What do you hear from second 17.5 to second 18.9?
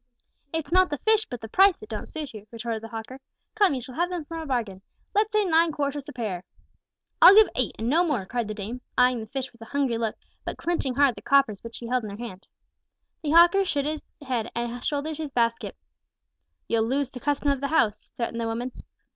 of the house," threatened the woman.